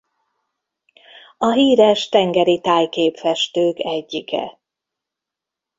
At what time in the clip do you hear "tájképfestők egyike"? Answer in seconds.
2.61-4.59